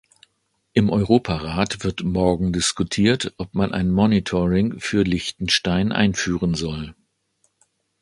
Im 0.73 0.89
Europarat 0.89 1.83
wird 1.83 2.01
morgen 2.03 2.51
diskutiert, 2.51 3.35
ob 3.37 3.53
man 3.53 3.71
ein 3.71 3.91
Monitoring 3.91 4.79
für 4.79 5.03
Liechtenstein 5.03 5.91
einführen 5.91 6.55
soll. 6.55 6.95